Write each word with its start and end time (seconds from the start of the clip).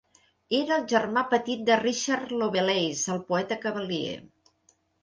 Era 0.59 0.71
el 0.77 0.87
germà 0.93 1.23
petit 1.35 1.61
de 1.69 1.77
Richard 1.83 2.35
Lovelace, 2.41 3.01
el 3.19 3.25
poeta 3.31 3.63
Cavalier. 3.69 4.15